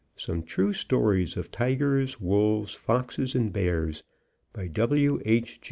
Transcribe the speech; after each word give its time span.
SOME 0.15 0.41
TRUE 0.41 0.73
STORIES 0.73 1.37
OF 1.37 1.51
TIGERS, 1.51 2.19
WOLVES, 2.19 2.73
FOXES 2.73 3.35
AND 3.35 3.53
BEARS 3.53 4.01
By 4.51 4.65
W. 4.67 5.21
H. 5.25 5.59